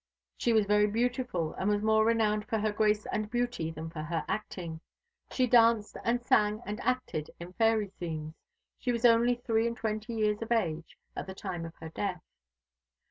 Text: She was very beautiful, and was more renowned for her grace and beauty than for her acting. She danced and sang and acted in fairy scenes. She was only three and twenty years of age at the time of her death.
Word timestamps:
She 0.35 0.51
was 0.51 0.65
very 0.65 0.87
beautiful, 0.87 1.53
and 1.59 1.69
was 1.69 1.83
more 1.83 2.03
renowned 2.03 2.45
for 2.47 2.57
her 2.57 2.71
grace 2.71 3.05
and 3.11 3.29
beauty 3.29 3.69
than 3.69 3.91
for 3.91 4.01
her 4.01 4.25
acting. 4.27 4.81
She 5.29 5.45
danced 5.45 5.95
and 6.03 6.19
sang 6.23 6.63
and 6.65 6.79
acted 6.79 7.29
in 7.39 7.53
fairy 7.53 7.89
scenes. 7.99 8.33
She 8.79 8.91
was 8.91 9.05
only 9.05 9.35
three 9.35 9.67
and 9.67 9.77
twenty 9.77 10.15
years 10.15 10.41
of 10.41 10.51
age 10.51 10.97
at 11.15 11.27
the 11.27 11.35
time 11.35 11.65
of 11.65 11.75
her 11.75 11.89
death. 11.89 12.23